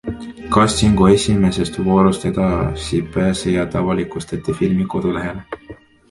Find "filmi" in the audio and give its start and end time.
4.63-4.89